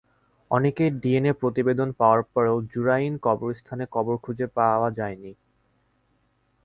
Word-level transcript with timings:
অনেকের 0.51 0.91
ডিএনএ 1.01 1.33
প্রতিবেদন 1.41 1.89
পাওয়ার 1.99 2.21
পরও 2.33 2.55
জুরাইন 2.71 3.13
কবরস্থানে 3.25 3.83
কবর 3.91 4.15
খুঁজে 4.17 4.47
পাওয়া 4.57 4.89
যায়নি। 4.97 5.31